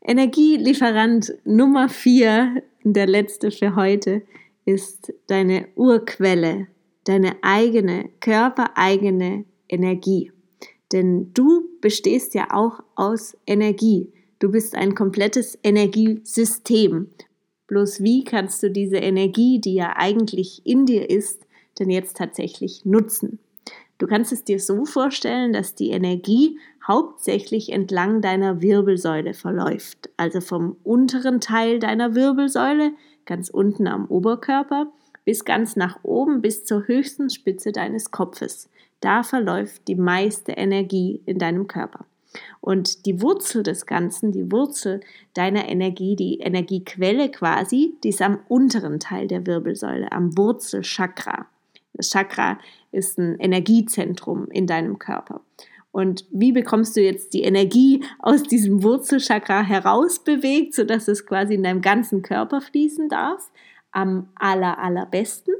Energielieferant 0.01 1.33
Nummer 1.45 1.87
vier, 1.87 2.63
der 2.83 3.07
letzte 3.07 3.51
für 3.51 3.75
heute, 3.75 4.23
ist 4.65 5.13
deine 5.27 5.67
Urquelle, 5.75 6.67
deine 7.03 7.35
eigene, 7.41 8.09
körpereigene 8.19 9.45
Energie. 9.69 10.31
Denn 10.91 11.33
du 11.33 11.63
bestehst 11.81 12.33
ja 12.35 12.47
auch 12.51 12.81
aus 12.95 13.35
Energie. 13.47 14.11
Du 14.39 14.51
bist 14.51 14.75
ein 14.75 14.95
komplettes 14.95 15.57
Energiesystem. 15.63 17.07
Bloß 17.67 18.03
wie 18.03 18.23
kannst 18.23 18.61
du 18.61 18.69
diese 18.69 18.97
Energie, 18.97 19.59
die 19.59 19.73
ja 19.73 19.93
eigentlich 19.95 20.61
in 20.65 20.85
dir 20.85 21.09
ist, 21.09 21.47
denn 21.79 21.89
jetzt 21.89 22.17
tatsächlich 22.17 22.85
nutzen? 22.85 23.39
Du 23.97 24.07
kannst 24.07 24.33
es 24.33 24.43
dir 24.43 24.59
so 24.59 24.85
vorstellen, 24.85 25.53
dass 25.53 25.75
die 25.75 25.91
Energie 25.91 26.59
hauptsächlich 26.85 27.71
entlang 27.71 28.21
deiner 28.21 28.61
Wirbelsäule 28.61 29.33
verläuft, 29.33 30.09
also 30.17 30.41
vom 30.41 30.75
unteren 30.83 31.39
Teil 31.39 31.79
deiner 31.79 32.13
Wirbelsäule 32.13 32.91
ganz 33.25 33.49
unten 33.49 33.87
am 33.87 34.05
Oberkörper, 34.05 34.87
bis 35.25 35.45
ganz 35.45 35.75
nach 35.75 35.99
oben, 36.03 36.41
bis 36.41 36.65
zur 36.65 36.87
höchsten 36.87 37.29
Spitze 37.29 37.71
deines 37.71 38.11
Kopfes. 38.11 38.69
Da 38.99 39.23
verläuft 39.23 39.87
die 39.87 39.95
meiste 39.95 40.53
Energie 40.53 41.21
in 41.25 41.37
deinem 41.37 41.67
Körper. 41.67 42.05
Und 42.61 43.05
die 43.05 43.21
Wurzel 43.21 43.63
des 43.63 43.85
Ganzen, 43.85 44.31
die 44.31 44.51
Wurzel 44.51 45.01
deiner 45.33 45.67
Energie, 45.67 46.15
die 46.15 46.39
Energiequelle 46.39 47.29
quasi, 47.29 47.95
die 48.03 48.09
ist 48.09 48.21
am 48.21 48.39
unteren 48.47 48.99
Teil 48.99 49.27
der 49.27 49.45
Wirbelsäule, 49.45 50.11
am 50.11 50.37
Wurzelchakra. 50.37 51.45
Das 51.93 52.09
Chakra 52.09 52.57
ist 52.91 53.19
ein 53.19 53.37
Energiezentrum 53.39 54.47
in 54.49 54.65
deinem 54.65 54.97
Körper. 54.97 55.41
Und 55.93 56.25
wie 56.31 56.51
bekommst 56.51 56.97
du 56.97 57.01
jetzt 57.01 57.35
die 57.35 57.43
Energie 57.43 58.03
aus 58.17 58.41
diesem 58.41 58.81
Wurzelchakra 58.81 59.61
herausbewegt, 59.61 60.73
sodass 60.73 61.07
es 61.07 61.23
quasi 61.27 61.53
in 61.53 61.61
deinem 61.61 61.81
ganzen 61.81 62.23
Körper 62.23 62.61
fließen 62.61 63.09
darf? 63.09 63.51
Am 63.91 64.27
aller, 64.33 64.79
allerbesten, 64.79 65.53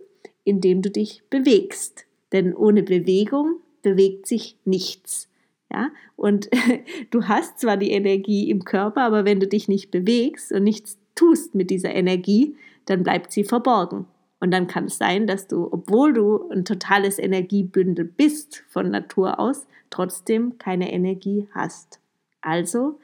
indem 0.44 0.82
du 0.82 0.90
dich 0.90 1.22
bewegst. 1.30 2.08
Denn 2.32 2.56
ohne 2.56 2.82
Bewegung 2.82 3.58
bewegt 3.84 4.25
sich 4.25 4.58
nichts. 4.66 5.30
Ja? 5.72 5.92
Und 6.16 6.50
du 7.12 7.28
hast 7.28 7.60
zwar 7.60 7.78
die 7.78 7.92
Energie 7.92 8.50
im 8.50 8.66
Körper, 8.66 9.04
aber 9.04 9.25
wenn 9.25 9.40
du 9.40 9.48
dich 9.48 9.68
nicht 9.68 9.92
bewegst 9.92 10.52
und 10.52 10.63
nichts 10.63 10.98
tust 11.13 11.54
mit 11.54 11.70
dieser 11.70 11.94
Energie, 11.94 12.56
dann 12.86 13.04
bleibt 13.04 13.32
sie 13.32 13.44
verborgen. 13.44 14.08
Und 14.40 14.50
dann 14.50 14.66
kann 14.66 14.86
es 14.86 14.98
sein, 14.98 15.28
dass 15.28 15.48
du, 15.48 15.72
obwohl 15.72 16.12
du 16.12 16.50
ein 16.50 16.66
totales 16.66 17.20
Energiebündel 17.20 18.04
bist 18.04 18.63
von 18.68 18.90
Natur 18.90 19.40
aus, 19.40 19.68
trotzdem 19.94 20.58
keine 20.58 20.92
Energie 20.92 21.48
hast. 21.54 22.00
Also 22.42 23.00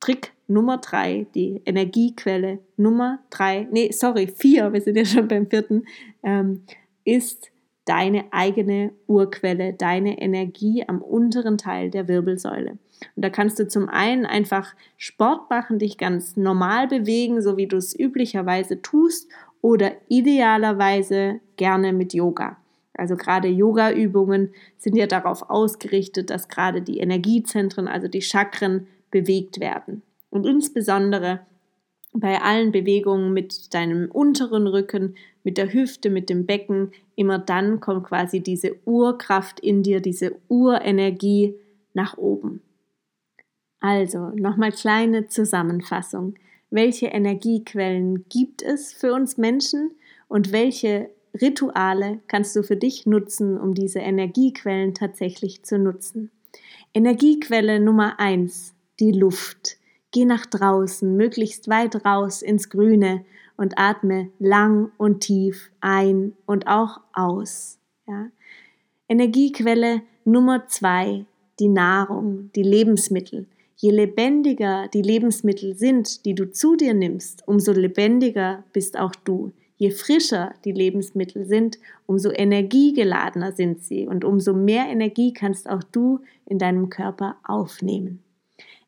Trick 0.00 0.32
Nummer 0.46 0.78
drei, 0.78 1.26
die 1.34 1.60
Energiequelle 1.66 2.60
Nummer 2.76 3.18
drei, 3.30 3.66
nee, 3.70 3.90
sorry, 3.90 4.28
vier, 4.28 4.72
wir 4.72 4.80
sind 4.80 4.96
ja 4.96 5.04
schon 5.04 5.28
beim 5.28 5.48
vierten, 5.48 5.84
ähm, 6.22 6.62
ist 7.04 7.50
deine 7.84 8.26
eigene 8.32 8.92
Urquelle, 9.06 9.72
deine 9.72 10.20
Energie 10.20 10.84
am 10.86 11.02
unteren 11.02 11.58
Teil 11.58 11.90
der 11.90 12.06
Wirbelsäule. 12.06 12.72
Und 13.16 13.24
da 13.24 13.30
kannst 13.30 13.58
du 13.58 13.66
zum 13.66 13.88
einen 13.88 14.26
einfach 14.26 14.74
Sport 14.96 15.50
machen, 15.50 15.78
dich 15.78 15.98
ganz 15.98 16.36
normal 16.36 16.86
bewegen, 16.86 17.42
so 17.42 17.56
wie 17.56 17.66
du 17.66 17.76
es 17.76 17.98
üblicherweise 17.98 18.82
tust, 18.82 19.28
oder 19.60 19.92
idealerweise 20.08 21.40
gerne 21.56 21.92
mit 21.92 22.14
Yoga. 22.14 22.56
Also 22.98 23.16
gerade 23.16 23.48
Yoga-Übungen 23.48 24.52
sind 24.76 24.96
ja 24.96 25.06
darauf 25.06 25.48
ausgerichtet, 25.48 26.30
dass 26.30 26.48
gerade 26.48 26.82
die 26.82 26.98
Energiezentren, 26.98 27.86
also 27.86 28.08
die 28.08 28.22
Chakren, 28.22 28.88
bewegt 29.10 29.60
werden. 29.60 30.02
Und 30.30 30.44
insbesondere 30.44 31.40
bei 32.12 32.40
allen 32.42 32.72
Bewegungen 32.72 33.32
mit 33.32 33.72
deinem 33.72 34.10
unteren 34.10 34.66
Rücken, 34.66 35.14
mit 35.44 35.58
der 35.58 35.72
Hüfte, 35.72 36.10
mit 36.10 36.28
dem 36.28 36.44
Becken, 36.44 36.90
immer 37.14 37.38
dann 37.38 37.80
kommt 37.80 38.04
quasi 38.04 38.40
diese 38.40 38.76
Urkraft 38.84 39.60
in 39.60 39.82
dir, 39.82 40.00
diese 40.00 40.36
Urenergie 40.48 41.54
nach 41.94 42.18
oben. 42.18 42.62
Also, 43.80 44.30
nochmal 44.34 44.72
kleine 44.72 45.28
Zusammenfassung. 45.28 46.34
Welche 46.70 47.06
Energiequellen 47.06 48.24
gibt 48.28 48.62
es 48.62 48.92
für 48.92 49.12
uns 49.12 49.38
Menschen 49.38 49.92
und 50.26 50.52
welche 50.52 51.10
Rituale 51.40 52.20
kannst 52.28 52.54
du 52.56 52.62
für 52.62 52.76
dich 52.76 53.06
nutzen, 53.06 53.58
um 53.58 53.74
diese 53.74 54.00
Energiequellen 54.00 54.94
tatsächlich 54.94 55.62
zu 55.62 55.78
nutzen? 55.78 56.30
Energiequelle 56.94 57.80
Nummer 57.80 58.18
eins: 58.18 58.74
die 59.00 59.12
Luft. 59.12 59.78
Geh 60.10 60.24
nach 60.24 60.46
draußen, 60.46 61.16
möglichst 61.16 61.68
weit 61.68 62.04
raus 62.04 62.40
ins 62.40 62.70
Grüne 62.70 63.24
und 63.56 63.74
atme 63.76 64.30
lang 64.38 64.90
und 64.96 65.20
tief 65.20 65.70
ein 65.80 66.34
und 66.46 66.66
auch 66.66 67.00
aus. 67.12 67.78
Ja. 68.06 68.28
Energiequelle 69.08 70.02
Nummer 70.24 70.66
zwei, 70.68 71.26
die 71.60 71.68
Nahrung, 71.68 72.50
die 72.54 72.62
Lebensmittel. 72.62 73.46
Je 73.76 73.90
lebendiger 73.90 74.88
die 74.88 75.02
Lebensmittel 75.02 75.76
sind, 75.76 76.24
die 76.24 76.34
du 76.34 76.50
zu 76.50 76.74
dir 76.76 76.94
nimmst, 76.94 77.46
umso 77.46 77.72
lebendiger 77.72 78.64
bist 78.72 78.98
auch 78.98 79.14
du. 79.24 79.52
Je 79.78 79.90
frischer 79.92 80.54
die 80.64 80.72
Lebensmittel 80.72 81.46
sind, 81.46 81.78
umso 82.06 82.30
energiegeladener 82.30 83.52
sind 83.52 83.84
sie 83.84 84.06
und 84.08 84.24
umso 84.24 84.52
mehr 84.52 84.88
Energie 84.88 85.32
kannst 85.32 85.70
auch 85.70 85.84
du 85.84 86.20
in 86.46 86.58
deinem 86.58 86.90
Körper 86.90 87.36
aufnehmen. 87.44 88.22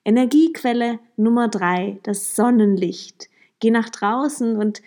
Energiequelle 0.04 0.98
Nummer 1.16 1.48
drei, 1.48 1.98
das 2.02 2.34
Sonnenlicht. 2.34 3.28
Geh 3.60 3.70
nach 3.70 3.88
draußen 3.88 4.56
und 4.56 4.82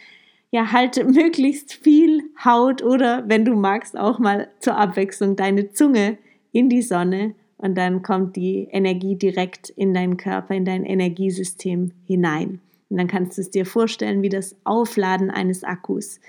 ja, 0.52 0.74
halte 0.74 1.04
möglichst 1.06 1.74
viel 1.74 2.24
Haut 2.44 2.84
oder, 2.84 3.24
wenn 3.28 3.46
du 3.46 3.56
magst, 3.56 3.98
auch 3.98 4.20
mal 4.20 4.50
zur 4.60 4.78
Abwechslung 4.78 5.38
deine 5.38 5.72
Zunge 5.72 6.18
in 6.52 6.68
die 6.68 6.82
Sonne 6.82 7.34
und 7.58 7.78
dann 7.78 8.02
kommt 8.02 8.36
die 8.36 8.68
Energie 8.72 9.16
direkt 9.16 9.70
in 9.70 9.94
deinen 9.94 10.18
Körper, 10.18 10.54
in 10.54 10.66
dein 10.66 10.84
Energiesystem 10.84 11.94
hinein. 12.06 12.60
Und 12.94 13.00
dann 13.00 13.08
kannst 13.08 13.40
du 13.40 13.42
es 13.42 13.50
dir 13.50 13.66
vorstellen 13.66 14.22
wie 14.22 14.30
das 14.30 14.56
Aufladen 14.66 15.32
eines 15.32 15.64
Akkus. 15.64 16.20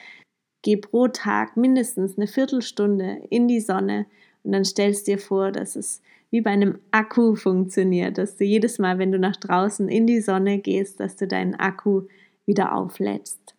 Geh 0.62 0.78
pro 0.78 1.08
Tag 1.08 1.58
mindestens 1.58 2.16
eine 2.16 2.26
Viertelstunde 2.26 3.20
in 3.28 3.48
die 3.48 3.60
Sonne 3.60 4.06
und 4.44 4.52
dann 4.52 4.64
stellst 4.64 5.06
dir 5.06 5.18
vor, 5.18 5.52
dass 5.52 5.76
es 5.76 6.00
wie 6.30 6.40
bei 6.40 6.52
einem 6.52 6.78
Akku 6.90 7.34
funktioniert, 7.34 8.16
dass 8.16 8.38
du 8.38 8.44
jedes 8.44 8.78
Mal, 8.78 8.98
wenn 8.98 9.12
du 9.12 9.18
nach 9.18 9.36
draußen 9.36 9.90
in 9.90 10.06
die 10.06 10.22
Sonne 10.22 10.58
gehst, 10.58 11.00
dass 11.00 11.16
du 11.16 11.28
deinen 11.28 11.54
Akku 11.54 12.04
wieder 12.46 12.74
auflädst. 12.74 13.54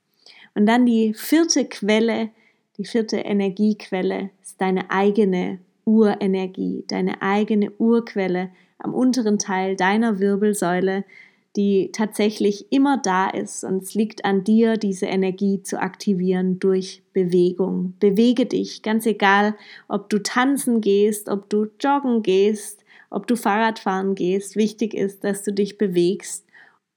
Und 0.55 0.65
dann 0.65 0.87
die 0.87 1.13
vierte 1.13 1.65
Quelle, 1.65 2.29
die 2.77 2.85
vierte 2.85 3.17
Energiequelle 3.17 4.31
ist 4.41 4.59
deine 4.59 4.89
eigene 4.89 5.59
Urenergie, 5.85 6.85
deine 6.87 7.21
eigene 7.21 7.69
Urquelle 7.77 8.49
am 8.79 8.95
unteren 8.95 9.37
Teil 9.37 9.75
deiner 9.75 10.17
Wirbelsäule, 10.17 11.05
die 11.55 11.91
tatsächlich 11.93 12.71
immer 12.71 12.97
da 12.97 13.29
ist. 13.29 13.63
Und 13.63 13.83
es 13.83 13.93
liegt 13.93 14.25
an 14.25 14.43
dir, 14.43 14.77
diese 14.77 15.05
Energie 15.05 15.61
zu 15.63 15.79
aktivieren 15.79 16.59
durch 16.59 17.03
Bewegung. 17.13 17.93
Bewege 17.99 18.45
dich, 18.45 18.81
ganz 18.81 19.05
egal, 19.05 19.55
ob 19.87 20.09
du 20.09 20.21
tanzen 20.21 20.81
gehst, 20.81 21.29
ob 21.29 21.49
du 21.49 21.67
joggen 21.79 22.23
gehst, 22.23 22.83
ob 23.09 23.27
du 23.27 23.35
Fahrradfahren 23.35 24.15
gehst. 24.15 24.55
Wichtig 24.55 24.93
ist, 24.93 25.23
dass 25.23 25.43
du 25.43 25.53
dich 25.53 25.77
bewegst. 25.77 26.45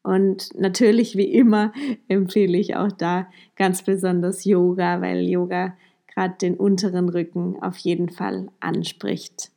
Und 0.03 0.59
natürlich, 0.59 1.17
wie 1.17 1.33
immer, 1.33 1.73
empfehle 2.09 2.59
ich 2.59 2.77
auch 2.77 2.93
da 2.93 3.29
ganz 3.57 3.83
besonders 3.83 4.45
Yoga, 4.45 5.01
weil 5.01 5.29
Yoga 5.29 5.77
gerade 6.13 6.35
den 6.41 6.57
unteren 6.57 7.09
Rücken 7.09 7.63
auf 7.63 7.77
jeden 7.77 8.09
Fall 8.09 8.49
anspricht. 8.59 9.53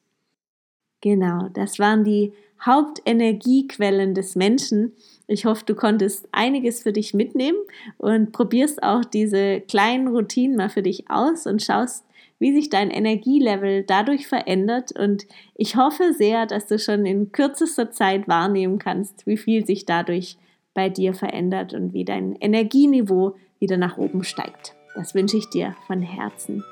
Genau, 1.02 1.50
das 1.54 1.80
waren 1.80 2.04
die 2.04 2.34
Hauptenergiequellen 2.66 4.14
des 4.14 4.36
Menschen. 4.36 4.94
Ich 5.28 5.46
hoffe, 5.46 5.64
du 5.66 5.76
konntest 5.76 6.28
einiges 6.32 6.84
für 6.84 6.94
dich 6.94 7.14
mitnehmen 7.14 7.58
und 7.98 8.32
probierst 8.32 8.84
auch 8.84 9.04
diese 9.06 9.62
kleinen 9.62 10.08
Routinen 10.08 10.58
mal 10.58 10.70
für 10.70 10.82
dich 10.84 11.10
aus 11.10 11.48
und 11.48 11.62
schaust, 11.62 12.06
wie 12.40 12.54
sich 12.54 12.70
dein 12.70 12.90
Energielevel 12.90 13.84
dadurch 13.84 14.28
verändert. 14.28 14.92
Und 14.98 15.26
ich 15.56 15.76
hoffe 15.76 16.14
sehr, 16.14 16.46
dass 16.46 16.68
du 16.68 16.80
schon 16.80 17.06
in 17.06 17.32
kürzester 17.32 17.92
Zeit 17.92 18.28
wahrnehmen 18.28 18.80
kannst, 18.80 19.26
wie 19.28 19.38
viel 19.38 19.66
sich 19.66 19.86
dadurch 19.86 20.38
bei 20.74 20.90
dir 20.90 21.14
verändert 21.14 21.74
und 21.74 21.94
wie 21.94 22.06
dein 22.06 22.36
Energieniveau 22.36 23.36
wieder 23.60 23.78
nach 23.78 23.98
oben 23.98 24.24
steigt. 24.24 24.76
Das 24.96 25.14
wünsche 25.14 25.38
ich 25.38 25.50
dir 25.50 25.76
von 25.88 26.02
Herzen. 26.02 26.64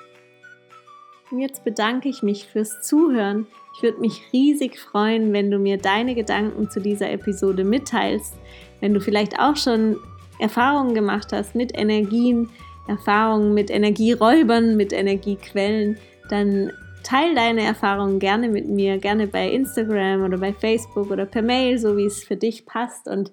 Und 1.32 1.40
jetzt 1.40 1.64
bedanke 1.64 2.10
ich 2.10 2.24
mich 2.24 2.48
fürs 2.48 2.82
Zuhören. 2.82 3.46
Ich 3.80 3.84
würde 3.84 4.02
mich 4.02 4.22
riesig 4.34 4.78
freuen, 4.78 5.32
wenn 5.32 5.50
du 5.50 5.58
mir 5.58 5.78
deine 5.78 6.14
Gedanken 6.14 6.70
zu 6.70 6.82
dieser 6.82 7.10
Episode 7.12 7.64
mitteilst. 7.64 8.36
Wenn 8.82 8.94
du 8.94 9.00
vielleicht 9.00 9.40
auch 9.40 9.56
schon 9.56 9.96
Erfahrungen 10.38 10.94
gemacht 10.94 11.32
hast 11.32 11.56
mit 11.56 11.80
Energien, 11.80 12.50
Erfahrungen 12.90 13.54
mit 13.54 13.70
Energieräubern, 13.72 14.76
mit 14.76 14.92
Energiequellen, 14.92 15.98
dann 16.30 16.74
teile 17.04 17.36
deine 17.36 17.62
Erfahrungen 17.62 18.20
gerne 18.20 18.50
mit 18.50 18.68
mir, 18.68 18.98
gerne 18.98 19.28
bei 19.28 19.50
Instagram 19.50 20.26
oder 20.26 20.38
bei 20.38 20.52
Facebook 20.52 21.10
oder 21.10 21.26
per 21.26 21.42
Mail, 21.42 21.78
so 21.78 21.96
wie 21.96 22.06
es 22.06 22.22
für 22.22 22.36
dich 22.36 22.66
passt. 22.66 23.08
Und 23.08 23.32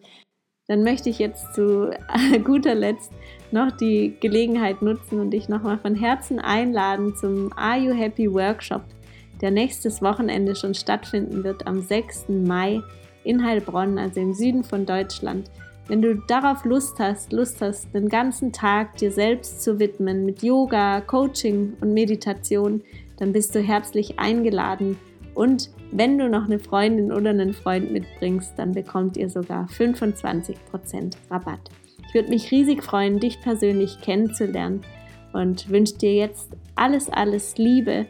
dann 0.68 0.84
möchte 0.84 1.10
ich 1.10 1.18
jetzt 1.18 1.56
zu 1.56 1.90
guter 2.44 2.76
Letzt 2.76 3.10
noch 3.50 3.72
die 3.72 4.14
Gelegenheit 4.20 4.80
nutzen 4.80 5.18
und 5.18 5.30
dich 5.30 5.48
nochmal 5.48 5.78
von 5.78 5.96
Herzen 5.96 6.38
einladen 6.38 7.16
zum 7.16 7.52
Are 7.54 7.80
You 7.80 7.92
Happy 7.94 8.32
Workshop, 8.32 8.82
der 9.40 9.50
nächstes 9.50 10.02
Wochenende 10.02 10.56
schon 10.56 10.74
stattfinden 10.74 11.44
wird 11.44 11.66
am 11.66 11.80
6. 11.80 12.28
Mai 12.28 12.82
in 13.24 13.44
Heilbronn, 13.44 13.98
also 13.98 14.20
im 14.20 14.34
Süden 14.34 14.64
von 14.64 14.86
Deutschland. 14.86 15.50
Wenn 15.88 16.02
du 16.02 16.16
darauf 16.16 16.64
Lust 16.64 16.98
hast, 16.98 17.32
Lust 17.32 17.60
hast, 17.60 17.94
den 17.94 18.08
ganzen 18.08 18.52
Tag 18.52 18.96
dir 18.96 19.12
selbst 19.12 19.62
zu 19.62 19.78
widmen 19.78 20.24
mit 20.24 20.42
Yoga, 20.42 21.00
Coaching 21.00 21.74
und 21.80 21.94
Meditation, 21.94 22.82
dann 23.18 23.32
bist 23.32 23.54
du 23.54 23.60
herzlich 23.60 24.18
eingeladen 24.18 24.98
und 25.34 25.70
wenn 25.92 26.18
du 26.18 26.28
noch 26.28 26.46
eine 26.46 26.58
Freundin 26.58 27.12
oder 27.12 27.30
einen 27.30 27.52
Freund 27.52 27.92
mitbringst, 27.92 28.54
dann 28.56 28.72
bekommt 28.72 29.16
ihr 29.16 29.28
sogar 29.28 29.66
25% 29.68 30.56
Rabatt. 31.30 31.70
Ich 32.08 32.14
würde 32.14 32.30
mich 32.30 32.50
riesig 32.50 32.82
freuen, 32.82 33.20
dich 33.20 33.40
persönlich 33.40 34.00
kennenzulernen 34.00 34.80
und 35.32 35.70
wünsche 35.70 35.98
dir 35.98 36.14
jetzt 36.14 36.48
alles, 36.74 37.08
alles 37.08 37.58
Liebe. 37.58 38.06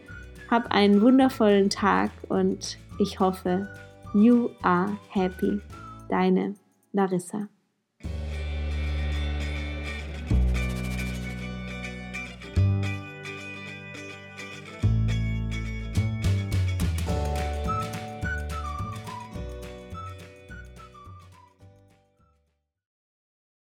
Hab 0.50 0.70
einen 0.72 1.00
wundervollen 1.00 1.70
Tag 1.70 2.10
und 2.28 2.78
ich 2.98 3.18
hoffe, 3.18 3.68
you 4.14 4.50
are 4.62 4.96
happy. 5.10 5.60
Deine 6.08 6.54
Larissa. 6.92 7.48